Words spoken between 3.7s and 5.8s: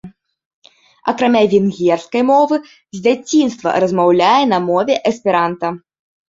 размаўляе на мове эсперанта.